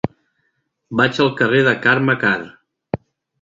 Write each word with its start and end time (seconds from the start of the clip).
Vaig 1.01 1.19
al 1.25 1.29
carrer 1.41 1.61
de 1.67 1.75
Carme 1.85 2.17
Karr. 2.25 2.49